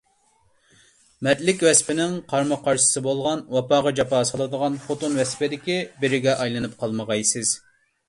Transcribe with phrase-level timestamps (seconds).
[1.27, 7.59] «مەردلىك» ۋەسپىنىڭ قارىمۇقارشىسى بولغان ۋاپاغا جاپا سالىدىغان «خوتۇن» ۋەسپىدىكى بىرىگە ئايلىنىپ قالمىغايسىز.